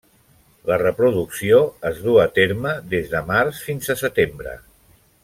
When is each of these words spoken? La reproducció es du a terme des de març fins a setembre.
La 0.69 0.77
reproducció 0.81 1.59
es 1.91 2.01
du 2.07 2.17
a 2.25 2.27
terme 2.39 2.73
des 2.97 3.13
de 3.15 3.21
març 3.31 3.61
fins 3.69 3.93
a 3.97 4.01
setembre. 4.05 4.57